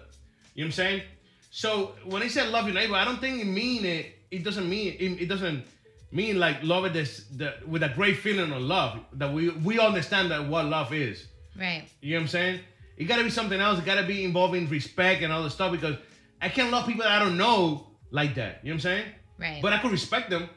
[0.54, 1.02] You know what I'm saying?
[1.50, 4.06] So when he said love your neighbor, I don't think it mean it.
[4.30, 5.64] It doesn't mean it, it doesn't
[6.10, 9.78] mean like love it this the, with a great feeling of love that we we
[9.78, 11.26] understand that what love is.
[11.58, 11.84] Right.
[12.00, 12.60] You know what I'm saying?
[12.96, 13.78] It gotta be something else.
[13.78, 15.96] It gotta be involving respect and all this stuff because
[16.40, 18.60] I can't love people that I don't know like that.
[18.62, 19.04] You know what I'm saying?
[19.38, 19.62] Right.
[19.62, 20.48] But I could respect them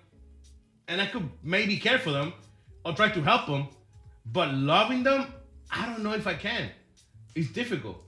[0.88, 2.34] and I could maybe care for them
[2.86, 3.68] or try to help them.
[4.32, 5.34] But loving them,
[5.72, 6.70] I don't know if I can.
[7.36, 8.02] It's difficult.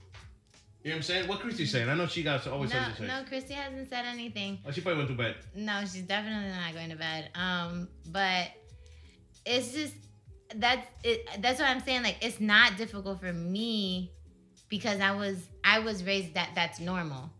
[0.82, 1.28] You know what I'm saying?
[1.28, 1.88] What Christy's saying?
[1.88, 3.06] I know she got always no, something to say.
[3.08, 4.58] no, Christy hasn't said anything.
[4.66, 5.36] Oh, she probably went to bed.
[5.54, 7.30] No, she's definitely not going to bed.
[7.34, 8.48] Um, but
[9.44, 9.94] it's just
[10.54, 11.28] that's it.
[11.40, 12.04] That's what I'm saying.
[12.04, 14.12] Like, it's not difficult for me
[14.68, 17.30] because I was I was raised that that's normal.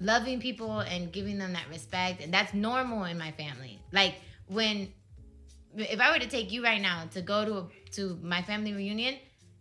[0.00, 3.78] Loving people and giving them that respect, and that's normal in my family.
[3.92, 4.16] Like
[4.48, 4.92] when,
[5.76, 8.72] if I were to take you right now to go to a, to my family
[8.72, 9.16] reunion,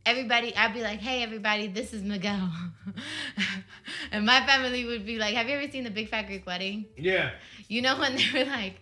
[0.05, 2.51] everybody I'd be like, "Hey, everybody, this is Miguel,"
[4.11, 6.85] and my family would be like, "Have you ever seen the Big Fat Greek Wedding?"
[6.97, 7.31] Yeah.
[7.67, 8.79] You know when they were like,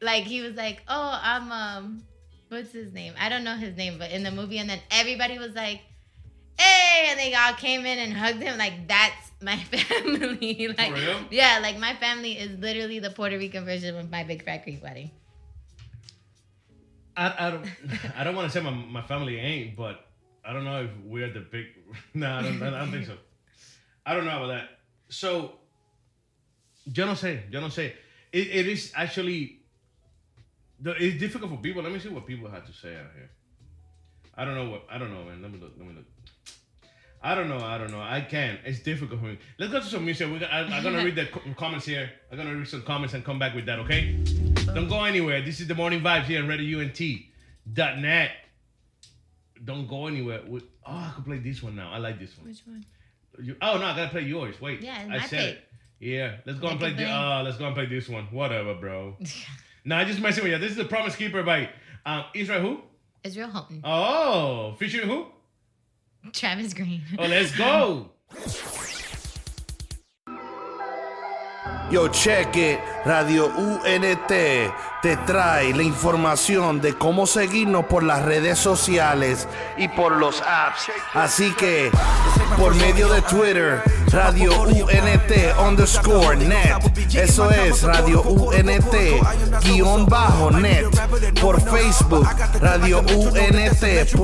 [0.00, 2.04] like he was like, "Oh, I'm um,
[2.48, 3.14] what's his name?
[3.18, 5.80] I don't know his name, but in the movie, and then everybody was like,
[6.58, 8.58] "Hey!" and they all came in and hugged him.
[8.58, 10.74] Like that's my family.
[10.76, 11.18] like, real?
[11.30, 14.82] yeah, like my family is literally the Puerto Rican version of my Big Fat Greek
[14.82, 15.10] wedding.
[17.16, 17.66] I, I don't
[18.16, 20.06] I don't want to say my, my family ain't, but
[20.44, 21.66] I don't know if we're the big.
[22.14, 23.16] No, I don't, I don't think so.
[24.06, 24.68] I don't know about that.
[25.08, 25.52] So,
[26.92, 27.92] yo no sé, yo no sé.
[28.32, 29.60] It, it is actually.
[30.84, 31.82] It's difficult for people.
[31.82, 33.30] Let me see what people have to say out here.
[34.36, 35.40] I don't know what I don't know, man.
[35.40, 35.72] Let me look.
[35.78, 36.04] Let me look.
[37.22, 37.58] I don't know.
[37.58, 38.02] I don't know.
[38.02, 38.60] I can't.
[38.66, 39.38] It's difficult for me.
[39.58, 40.28] Let's go to some music.
[40.28, 42.10] We're, I, I'm gonna read the comments here.
[42.30, 43.78] I'm gonna read some comments and come back with that.
[43.78, 44.53] Okay.
[44.74, 45.40] Don't go anywhere.
[45.40, 48.30] This is the morning vibes here on RadioUNT.net.
[49.64, 50.40] Don't go anywhere.
[50.50, 51.92] Oh, I could play this one now.
[51.92, 52.48] I like this one.
[52.48, 52.84] Which one?
[53.40, 54.60] You, oh no, I gotta play yours.
[54.60, 54.82] Wait.
[54.82, 55.40] Yeah, I my said pick.
[55.56, 55.64] it.
[56.00, 56.90] Yeah, let's go and play.
[56.90, 58.24] A The, uh, let's go and play this one.
[58.32, 59.16] Whatever, bro.
[59.84, 60.58] nah, I just messing with you.
[60.58, 61.70] This is the Promise Keeper by
[62.04, 62.80] um, Israel who?
[63.22, 65.26] Israel Houghton, Oh, featuring who?
[66.32, 67.02] Travis Greene.
[67.16, 68.10] Oh, let's go.
[71.90, 72.78] Yo, check it.
[73.04, 74.28] Radio UNT
[75.02, 80.90] te trae la información de cómo seguirnos por las redes sociales y por los apps.
[81.12, 81.90] Así que,
[82.56, 85.32] por medio de Twitter, Radio UNT
[85.68, 86.78] underscore net.
[87.12, 88.94] Eso es Radio UNT
[89.64, 90.86] guion bajo net.
[91.40, 92.26] Por Facebook,
[92.60, 94.14] Radio UNT.net.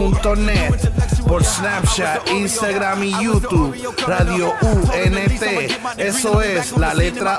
[1.26, 5.42] Por Snapchat, Instagram y YouTube, Radio UNT.
[5.98, 7.38] Eso es la letra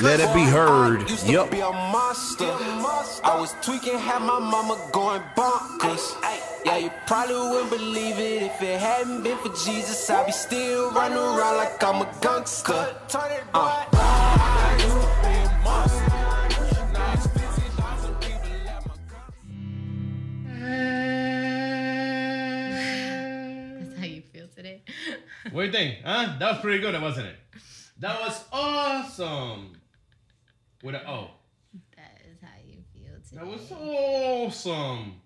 [0.00, 1.10] let it be heard.
[1.26, 1.50] Yup.
[1.50, 2.44] be a monster.
[3.24, 6.14] I was tweaking, had my mama going bonkers.
[6.64, 10.08] Yeah, you probably wouldn't believe it if it hadn't been for Jesus.
[10.10, 12.94] I'd be still running around like I'm a gangster.
[13.54, 13.84] Uh.
[23.80, 24.82] That's how you feel today.
[25.50, 25.98] What do you think?
[26.04, 26.36] Huh?
[26.38, 27.36] That was pretty good, wasn't it?
[27.98, 29.78] That was awesome.
[30.82, 30.98] With oh.
[30.98, 31.30] an O.
[31.96, 33.40] That is how you feel today.
[33.40, 35.20] That was awesome.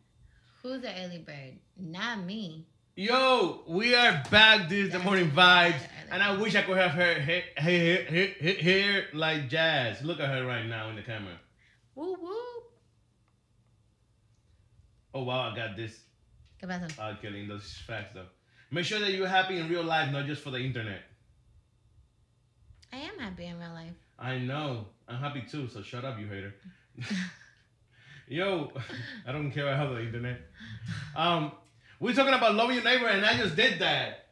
[0.63, 1.59] Who's the early bird?
[1.77, 2.67] Not me.
[2.95, 4.69] Yo, we are back.
[4.69, 8.29] This is the morning vibes, and I wish I could have her hair, hair, hair,
[8.39, 10.03] hair, hair like Jazz.
[10.03, 11.39] Look at her right now in the camera.
[11.95, 12.31] Woo woo.
[15.15, 16.01] Oh wow, I got this.
[16.61, 16.91] ¿Qué pasó?
[16.99, 18.27] Ah, Killing those facts though.
[18.71, 21.03] Make sure that you're happy in real life, not just for the internet.
[22.93, 23.95] I am happy in real life.
[24.19, 24.87] I know.
[25.13, 25.69] I'm happy too.
[25.69, 26.55] So shut up, you hater.
[28.29, 28.73] Yo,
[29.27, 30.41] I don't care about the internet.
[31.15, 31.53] Um,
[32.01, 34.29] we're talking about loving your neighbor, and I just did that.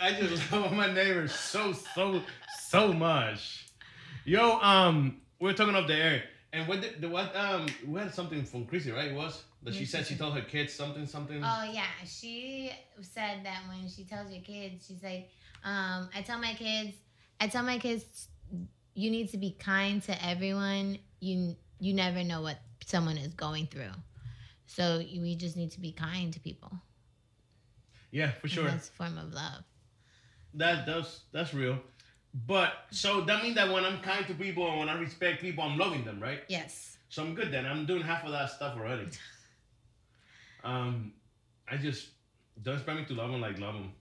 [0.00, 2.22] I just love my neighbor so so
[2.68, 3.66] so much.
[4.24, 8.14] Yo, um, we're talking off the air, and what did the what um we had
[8.14, 9.10] something from Chrissy, right?
[9.10, 11.42] It was that she said she told her kids something something.
[11.42, 12.70] Oh yeah, she
[13.02, 15.28] said that when she tells your kids, she's like,
[15.64, 16.96] um, I tell my kids,
[17.40, 18.28] I tell my kids,
[19.00, 20.98] you need to be kind to everyone.
[21.20, 23.94] You you never know what someone is going through,
[24.66, 26.72] so we just need to be kind to people.
[28.10, 28.64] yeah, for sure.
[28.64, 29.62] That's a form of love.
[30.54, 31.78] That that's that's real.
[32.46, 35.64] But so that means that when I'm kind to people and when I respect people,
[35.64, 36.40] I'm loving them, right?
[36.48, 36.98] Yes.
[37.08, 37.66] So I'm good then.
[37.66, 39.08] I'm doing half of that stuff already.
[40.62, 41.14] Um,
[41.70, 42.08] I just
[42.62, 43.92] don't expect me to love them like love them,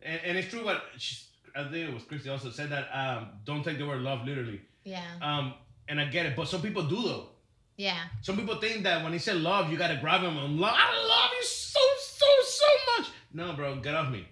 [0.00, 0.64] and, and it's true.
[0.64, 1.16] What she,
[1.54, 4.60] I think it was Christy also said that um, don't take the word love literally.
[4.84, 5.02] Yeah.
[5.22, 5.54] Um,
[5.88, 7.28] and I get it, but some people do though.
[7.76, 7.98] Yeah.
[8.22, 10.74] Some people think that when he said love, you gotta grab him and love.
[10.76, 12.66] I love you so so so
[12.98, 13.10] much.
[13.32, 14.26] No, bro, get off me.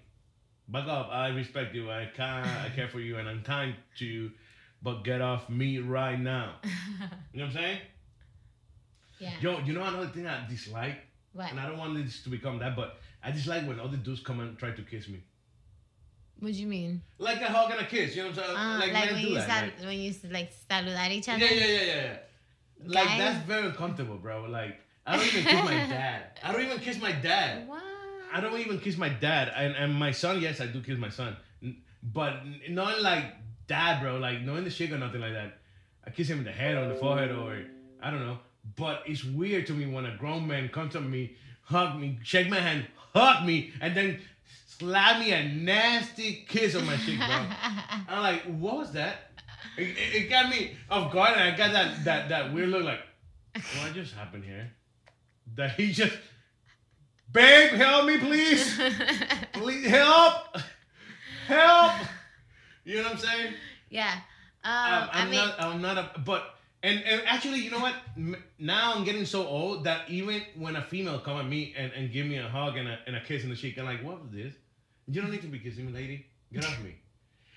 [0.67, 1.09] Back up.
[1.11, 1.91] I respect you.
[1.91, 2.49] I kind.
[2.49, 4.31] I care for you, and I'm kind to you.
[4.81, 6.55] But get off me right now.
[7.33, 7.79] You know what I'm saying?
[9.19, 9.31] Yeah.
[9.41, 10.97] Yo, you know another thing I dislike,
[11.31, 11.49] what?
[11.49, 14.39] and I don't want this to become that, but I dislike when other dudes come
[14.39, 15.23] and try to kiss me,
[16.39, 17.01] What do you mean?
[17.19, 18.15] like a hug and a kiss.
[18.15, 18.57] You know what I'm saying?
[18.57, 19.47] Uh, like, like men when do you that.
[19.47, 21.45] sal- like- when you like saludar each other.
[21.45, 22.17] yeah, yeah, yeah, yeah.
[22.85, 24.43] Like Guys- that's very uncomfortable, bro.
[24.49, 26.23] Like I don't even kiss my dad.
[26.43, 27.67] I don't even kiss my dad.
[27.67, 27.81] What?
[28.33, 30.41] I don't even kiss my dad, and, and my son.
[30.41, 31.37] Yes, I do kiss my son,
[32.01, 32.33] but
[32.69, 33.25] not like
[33.67, 34.17] dad, bro.
[34.17, 35.57] Like not in the cheek or nothing like that.
[36.05, 37.63] I kiss him in the head or the forehead or
[38.01, 38.39] I don't know.
[38.75, 42.49] But it's weird to me when a grown man comes to me, hug me, shake
[42.49, 44.19] my hand, hug me, and then
[44.77, 47.27] slap me a nasty kiss on my cheek, bro.
[48.09, 49.31] I'm like, what was that?
[49.77, 52.83] It, it- it got me off guard, and I got that that that weird look,
[52.83, 52.99] like,
[53.55, 54.71] what just happened here?
[55.55, 56.15] That he just,
[57.31, 58.79] babe, help me, please,
[59.53, 60.57] please help,
[61.47, 61.93] help.
[62.85, 63.53] You know what I'm saying?
[63.89, 64.13] yeah.
[64.63, 65.61] Um, Um, I I'm mean, not.
[65.61, 66.19] I'm not a.
[66.25, 67.95] But and, and actually, you know what?
[68.59, 72.11] Now I'm getting so old that even when a female come at me and, and
[72.11, 74.21] give me a hug and a, and a kiss in the cheek, I'm like, what
[74.21, 74.53] was this?
[75.07, 76.25] You don't need to be kissing me, lady.
[76.51, 76.95] Get off me.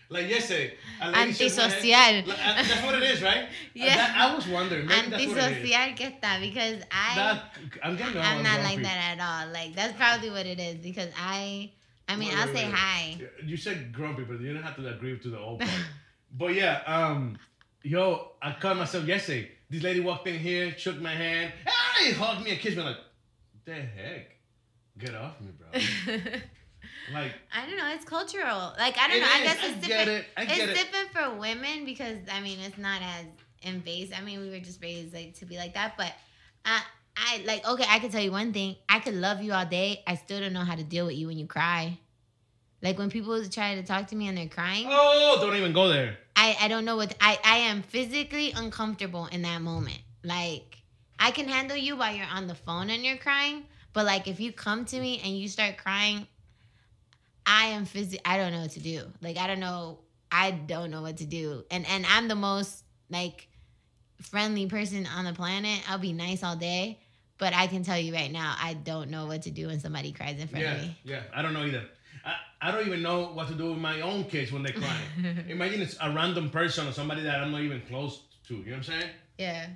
[0.08, 2.28] Like yesterday, a lady shook my hand.
[2.28, 2.28] Antisocial.
[2.28, 3.48] Like, uh, That's what it is, right?
[3.74, 3.96] Yeah.
[3.96, 4.86] That, I was wondering.
[4.86, 5.72] Maybe that's what it is.
[5.72, 7.42] antisocial que está because I That
[7.82, 8.20] I'm getting.
[8.20, 8.84] I'm not like people.
[8.84, 9.52] that at all.
[9.52, 11.72] Like that's probably what it is because I
[12.08, 12.74] I mean Wait, I'll wait, say wait.
[12.74, 13.18] hi.
[13.44, 15.72] You said grumpy, but you don't have to agree to the old part.
[16.38, 17.36] but yeah, um,
[17.82, 19.50] yo, I caught myself yesterday.
[19.68, 21.52] This lady walked in here, shook my hand,
[21.98, 22.82] hey, hugged me and kissed me.
[22.82, 22.98] I'm like,
[23.64, 24.30] the heck?
[24.96, 26.20] Get off me, bro.
[27.12, 27.90] Like I don't know.
[27.94, 28.72] It's cultural.
[28.78, 29.26] Like I don't know.
[29.30, 29.42] I is.
[29.44, 30.24] guess I it's get different.
[30.24, 30.26] it.
[30.36, 30.74] I it's it.
[30.74, 33.26] different for women because I mean it's not as
[33.62, 34.16] invasive.
[34.18, 36.12] I mean we were just raised like to be like that, but
[36.64, 36.82] I
[37.16, 37.84] I like okay.
[37.88, 38.76] I can tell you one thing.
[38.88, 40.02] I could love you all day.
[40.06, 41.98] I still don't know how to deal with you when you cry.
[42.82, 45.88] Like when people try to talk to me and they're crying, oh, don't even go
[45.88, 46.18] there.
[46.34, 49.98] I I don't know what I I am physically uncomfortable in that moment.
[50.22, 50.78] Like
[51.18, 54.40] I can handle you while you're on the phone and you're crying, but like if
[54.40, 56.26] you come to me and you start crying,
[57.46, 59.02] I am phys- I don't know what to do.
[59.22, 61.64] Like I don't know I don't know what to do.
[61.70, 63.48] And and I'm the most like
[64.22, 65.80] friendly person on the planet.
[65.88, 66.98] I'll be nice all day,
[67.38, 70.12] but I can tell you right now I don't know what to do when somebody
[70.12, 70.98] cries in front Yeah, of me.
[71.04, 71.22] yeah.
[71.34, 71.84] I don't know either.
[72.24, 74.96] I, I don't even know what to do with my own kids when they cry.
[75.48, 78.54] Imagine it's a random person or somebody that I'm not even close to.
[78.56, 79.10] You know what I'm saying?
[79.38, 79.66] Yeah.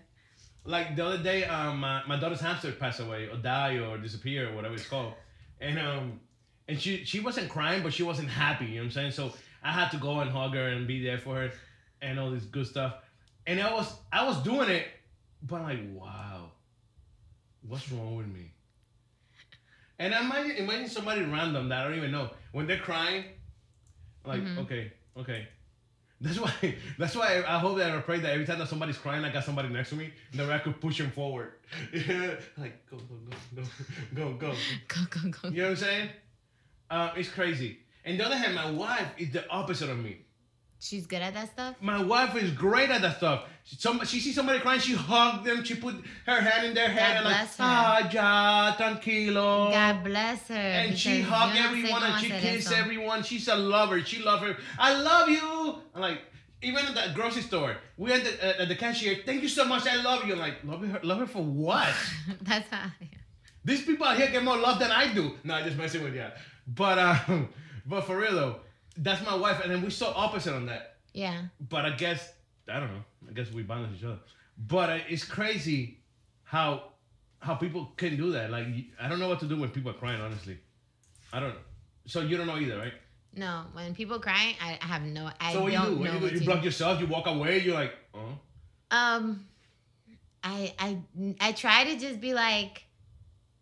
[0.64, 4.48] Like the other day, um, my, my daughter's hamster passed away or died or disappeared
[4.48, 5.14] or whatever it's called,
[5.61, 6.20] and um,
[6.70, 8.64] and she she wasn't crying, but she wasn't happy.
[8.66, 9.12] You know what I'm saying?
[9.12, 11.50] So I had to go and hug her and be there for her,
[12.00, 12.94] and all this good stuff.
[13.46, 14.87] And I was I was doing it,
[15.42, 16.50] but I'm like, wow,
[17.68, 18.52] what's wrong with me?
[19.98, 23.24] And I imagine imagine somebody random that I don't even know when they're crying,
[24.24, 24.59] like Mhm.
[24.59, 25.48] okay, okay.
[26.22, 26.52] That's why.
[26.98, 29.44] That's why I hope that I pray that every time that somebody's crying, I got
[29.44, 31.52] somebody next to me, that way I could push him forward.
[32.59, 33.62] like go, go, go, go,
[34.14, 34.54] go, go.
[34.88, 35.48] Go go go.
[35.48, 36.09] You know what I'm saying?
[36.90, 37.79] Uh, it's crazy.
[38.05, 40.18] And the other hand, my wife is the opposite of me.
[40.83, 41.76] She's good at that stuff.
[41.83, 43.44] My wife is great at that stuff.
[43.64, 46.88] She, some, she sees somebody crying, she hugs them, she put her hand in their
[46.88, 49.70] head and like, ah, ya, tranquilo.
[49.70, 50.55] God bless her.
[50.55, 52.74] and she because hugged yo no sé everyone and she eso.
[52.74, 53.22] everyone.
[53.22, 54.03] She's a lover.
[54.03, 54.57] She loves her.
[54.79, 55.83] I love you.
[55.94, 56.22] I'm like,
[56.62, 59.18] even at the grocery store, we at the, uh, at the cashier.
[59.26, 59.87] Thank you so much.
[59.87, 60.33] I love you.
[60.33, 61.94] I'm like, love her, love her for what?
[62.40, 62.87] That's how.
[63.66, 65.37] These people out here get more love than I do.
[65.44, 66.24] No, I just messing with you.
[66.74, 67.48] But um,
[67.87, 68.56] but for real though,
[68.96, 70.96] that's my wife, and then we so opposite on that.
[71.12, 71.42] Yeah.
[71.68, 72.33] But I guess
[72.68, 73.04] I don't know.
[73.28, 74.18] I guess we balance each other.
[74.59, 75.98] But uh, it's crazy
[76.44, 76.85] how
[77.40, 78.50] how people can do that.
[78.50, 78.66] Like
[79.00, 80.20] I don't know what to do when people are crying.
[80.20, 80.59] Honestly,
[81.33, 81.54] I don't.
[82.06, 82.94] So you don't know either, right?
[83.35, 85.30] No, when people cry, I have no.
[85.40, 86.04] I so what don't you do?
[86.04, 86.64] know you, do, you block do.
[86.66, 87.61] yourself, you walk away.
[87.61, 88.38] You're like, oh.
[88.90, 89.46] Um,
[90.42, 90.98] I I
[91.40, 92.85] I try to just be like,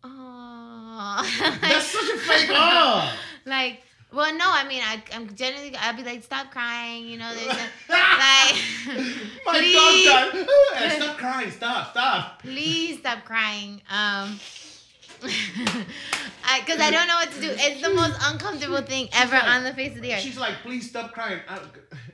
[0.03, 1.57] oh.
[1.61, 3.17] That's such a fake oh.
[3.45, 7.31] like, well, no, I mean, I I'm generally I'll be like, stop crying, you know.
[7.33, 7.51] There's a,
[7.89, 8.55] like,
[9.45, 10.91] My please, dog died.
[11.01, 11.51] Stop crying.
[11.51, 11.91] Stop.
[11.91, 12.41] Stop.
[12.41, 13.81] please stop crying.
[13.89, 14.39] Um.
[15.21, 17.49] Because I, don't know what to do.
[17.51, 20.21] It's the most uncomfortable thing ever like- on the face of the earth.
[20.21, 21.39] She's like, please stop crying.
[21.47, 21.59] I,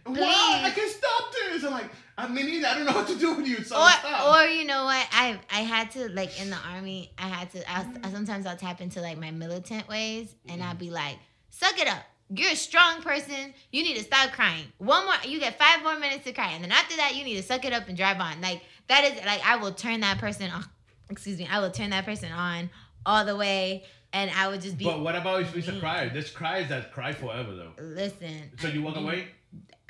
[0.06, 0.19] Please.
[0.19, 0.63] What?
[0.63, 1.63] I can stop this.
[1.63, 2.63] I'm like, I mean.
[2.63, 3.63] I don't know what to do with you.
[3.63, 4.36] So or stop.
[4.36, 7.71] or you know what I I had to like in the army I had to
[7.71, 10.80] I, I sometimes I'll tap into like my militant ways and I'll mm-hmm.
[10.80, 11.17] be like
[11.49, 15.39] suck it up you're a strong person you need to stop crying one more you
[15.39, 17.73] get five more minutes to cry and then after that you need to suck it
[17.73, 20.65] up and drive on like that is like I will turn that person on
[21.10, 22.69] excuse me I will turn that person on
[23.06, 25.80] all the way and I would just be but what about if it's a mm.
[25.80, 26.10] crier?
[26.10, 27.73] There's criers that cry forever though.
[27.80, 29.28] listen So you walk away?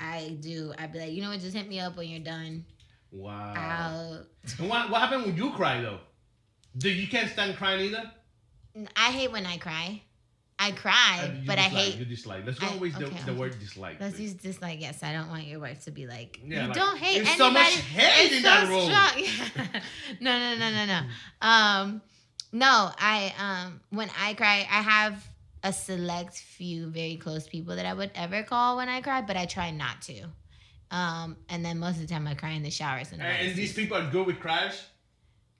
[0.00, 2.64] I do I'd be like you know what just hit me up when you're done
[3.12, 3.54] Wow.
[3.56, 4.26] I'll
[4.66, 6.00] what, what happened when you cry though?
[6.76, 8.10] Do you can't stand crying either?
[8.94, 10.02] I hate when I cry.
[10.58, 11.96] I Uh, cry, you but I hate.
[11.96, 12.44] You dislike.
[12.44, 13.98] Let's go I- with the, okay, the word dislike.
[14.00, 14.32] Let's please.
[14.32, 15.02] use this like yes.
[15.02, 17.38] I don't want your wife to be like Yeah, you like, don't hate there's anybody.
[17.38, 19.82] so much hate it's in so that room." strong.
[20.20, 21.00] no, no, no, no, no.
[21.48, 22.02] Um,
[22.52, 22.90] no.
[22.98, 25.26] I um when I cry, I have
[25.66, 29.36] a select few very close people that I would ever call when I cry, but
[29.36, 30.26] I try not to.
[30.92, 33.02] Um, and then most of the time I cry in the shower.
[33.02, 34.80] So And, and these people are good with cries.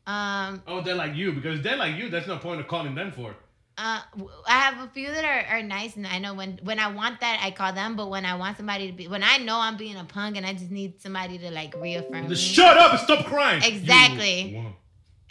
[0.07, 2.09] Um, Oh, they're like you because they're like you.
[2.09, 3.35] There's no point of calling them for.
[3.79, 4.01] Uh,
[4.47, 7.21] I have a few that are, are nice, and I know when when I want
[7.21, 7.97] that, I call them.
[7.97, 10.47] But when I want somebody to be, when I know I'm being a punk, and
[10.47, 13.63] I just need somebody to like reaffirm me, Just shut up and stop crying.
[13.63, 14.65] Exactly.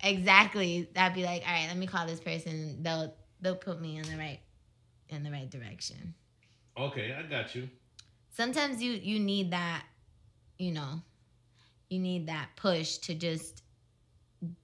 [0.03, 2.83] Exactly, I'd be like, all right, let me call this person.
[2.83, 4.39] They'll they'll put me in the right
[5.09, 6.13] in the right direction.
[6.77, 7.69] Okay, I got you.
[8.31, 9.83] Sometimes you you need that,
[10.57, 11.01] you know,
[11.89, 13.63] you need that push to just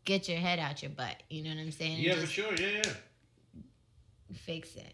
[0.05, 1.15] get your head out your butt.
[1.29, 1.99] You know what I'm saying?
[1.99, 2.53] Yeah, for sure.
[2.55, 2.91] Yeah, yeah.
[4.35, 4.93] fix it.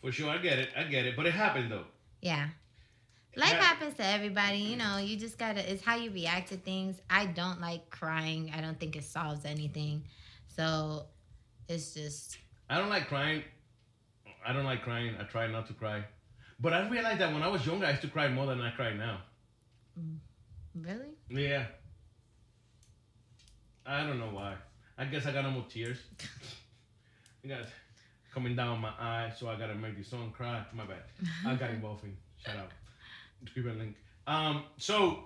[0.00, 0.30] For sure.
[0.30, 0.70] I get it.
[0.76, 1.16] I get it.
[1.16, 1.84] But it happened though.
[2.22, 2.48] Yeah.
[3.36, 3.62] Life Yeah.
[3.62, 4.96] happens to everybody, you know.
[4.98, 5.70] You just gotta.
[5.70, 7.00] It's how you react to things.
[7.08, 8.52] I don't like crying.
[8.54, 10.04] I don't think it solves anything.
[10.56, 11.06] So,
[11.68, 12.38] it's just
[12.68, 13.42] I don't like crying.
[14.46, 15.14] I don't like crying.
[15.20, 16.04] I try not to cry.
[16.58, 18.70] But I realized that when I was younger, I used to cry more than I
[18.70, 19.20] cry now.
[20.74, 21.10] really.
[21.28, 21.64] Yeah.
[23.86, 24.54] I don't know why.
[24.98, 25.98] I guess I got no more tears.
[27.44, 27.60] I got,
[28.32, 30.62] coming down my eye, so I gotta make this song cry.
[30.74, 31.02] My bad.
[31.46, 32.16] I got involving.
[32.36, 32.70] Shout out.
[33.46, 33.96] Scribble link.
[34.26, 35.24] Um, so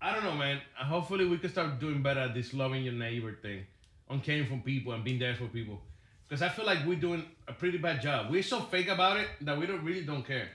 [0.00, 0.60] I don't know, man.
[0.74, 3.66] Hopefully, we can start doing better at this loving your neighbor thing,
[4.08, 5.82] on caring for people and being there for people.
[6.28, 8.30] Because I feel like we're doing a pretty bad job.
[8.30, 10.48] We're so fake about it that we don't really don't care,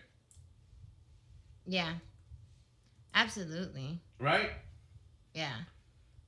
[1.66, 1.94] Yeah.
[3.14, 4.00] Absolutely.
[4.20, 4.52] right?
[5.34, 5.56] Yeah.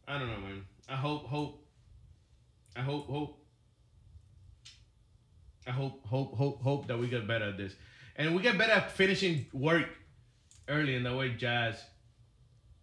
[0.08, 0.66] I don't know, man.
[0.88, 1.66] I hope, hope,
[2.76, 3.40] I hope, hope,
[5.68, 7.74] I hope, hope, hope, hope that we get better at this,
[8.18, 9.88] and we get better at finishing work
[10.68, 11.76] early in the way jazz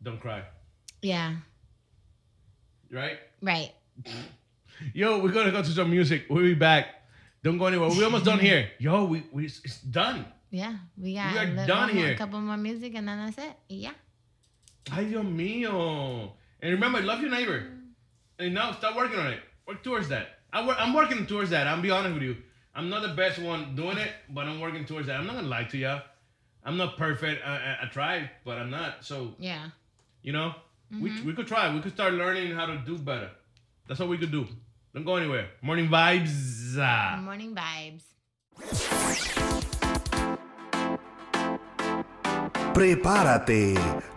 [0.02, 0.44] don't cry,
[1.02, 1.36] Yeah.
[2.90, 3.18] right?
[3.42, 3.72] Right.
[4.94, 6.24] Yo, we're gonna go to some music.
[6.28, 6.86] We'll be back.
[7.42, 7.88] Don't go anywhere.
[7.90, 8.70] We're almost done here.
[8.78, 10.24] Yo, we, we it's done.
[10.50, 10.74] Yeah.
[10.96, 12.14] We got We are little- done one more- here.
[12.14, 13.54] a couple more music and then that's it.
[13.68, 13.92] Yeah.
[14.92, 16.32] Ay, Dios mío.
[16.60, 17.64] And remember, love your neighbor.
[18.38, 19.40] And now start working on it.
[19.66, 20.40] Work towards that.
[20.52, 21.66] I work, I'm working towards that.
[21.66, 22.36] I'll be honest with you.
[22.74, 25.16] I'm not the best one doing it, but I'm working towards that.
[25.16, 25.96] I'm not gonna lie to you.
[26.64, 27.42] I'm not perfect.
[27.46, 29.04] I, I, I tried, but I'm not.
[29.04, 29.68] So Yeah.
[30.22, 30.54] you know,
[30.90, 31.26] we, mm-hmm.
[31.26, 31.72] we could try.
[31.72, 33.30] We could start learning how to do better.
[33.86, 34.46] That's what we could do.
[34.92, 35.50] Don't go anywhere.
[35.62, 36.74] Morning vibes.
[37.22, 38.02] Morning vibes.
[42.74, 43.74] Prepárate,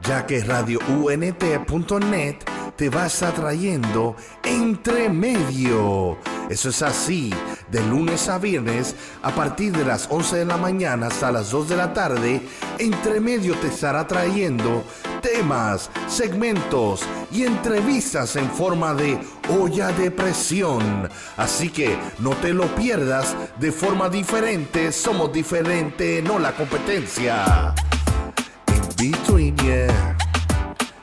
[0.07, 2.38] ya que radiount.net
[2.76, 6.17] te va a estar trayendo entre medio.
[6.49, 7.32] Eso es así,
[7.74, 11.69] de lunes a viernes, a partir de las 11 de la mañana hasta las 2
[11.69, 12.41] de la tarde,
[12.78, 14.84] entre medio te estará trayendo
[15.21, 17.01] temas, segmentos
[17.32, 19.19] y entrevistas en forma de
[19.59, 21.09] olla de presión.
[21.36, 27.74] Así que no te lo pierdas de forma diferente, somos diferente, no la competencia.
[28.67, 30.17] In between, yeah.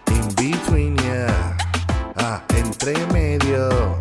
[0.06, 1.56] In between, yeah.
[2.16, 3.98] Ah, entre medio.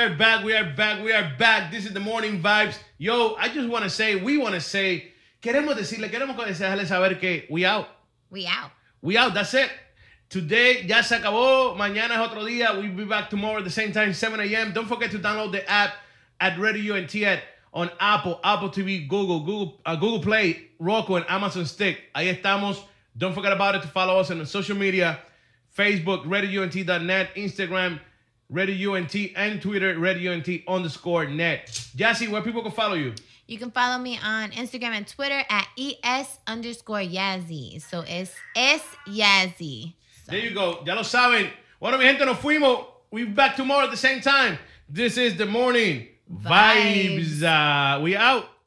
[0.00, 0.44] Are back.
[0.44, 1.04] We are back.
[1.04, 1.70] We are back.
[1.70, 2.78] This is the morning vibes.
[2.96, 7.20] Yo, I just want to say, we want to say, queremos decirle, queremos dejarle saber
[7.20, 7.86] que we out.
[8.30, 8.70] We out.
[9.02, 9.34] We out.
[9.34, 9.70] That's it.
[10.30, 11.76] Today ya se acabó.
[11.76, 12.80] Mañana es otro día.
[12.80, 14.72] We'll be back tomorrow at the same time, 7 a.m.
[14.72, 15.92] Don't forget to download the app
[16.40, 17.42] at Radio and at
[17.74, 21.98] on Apple, Apple TV, Google, Google, uh, Google Play, Roku, and Amazon Stick.
[22.14, 22.82] Ahí estamos.
[23.18, 25.18] Don't forget about it to follow us on the social media,
[25.76, 28.00] Facebook, RadioUNT.net, Instagram,
[28.50, 31.88] Radio UNT, and Twitter, Radio UNT underscore net.
[31.94, 33.14] Jassy, where people can follow you?
[33.46, 35.68] You can follow me on Instagram and Twitter at
[36.04, 37.80] es underscore Yazzie.
[37.80, 39.94] So it's es Yazzie.
[40.24, 40.82] So, There you go.
[40.84, 41.48] Ya lo saben.
[41.80, 42.86] Bueno, mi gente, nos fuimos.
[43.10, 44.58] We'll be back tomorrow at the same time.
[44.88, 47.40] This is the morning vibes.
[47.40, 47.42] Vibes.
[47.42, 48.46] Uh, we out.